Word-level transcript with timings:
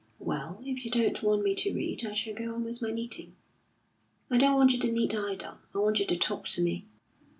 "Well, 0.17 0.59
if 0.65 0.83
you 0.83 0.89
don't 0.89 1.21
want 1.21 1.43
me 1.43 1.53
to 1.53 1.75
read, 1.75 2.03
I 2.07 2.13
shall 2.13 2.33
go 2.33 2.55
on 2.55 2.63
with 2.63 2.81
my 2.81 2.89
knitting." 2.89 3.35
"I 4.31 4.39
don't 4.39 4.55
want 4.55 4.71
you 4.73 4.79
to 4.79 4.91
knit 4.91 5.13
either. 5.13 5.59
I 5.75 5.77
want 5.77 5.99
you 5.99 6.05
to 6.07 6.17
talk 6.17 6.47
to 6.47 6.61
me." 6.63 6.87